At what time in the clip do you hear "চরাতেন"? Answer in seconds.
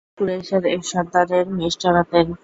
1.81-2.27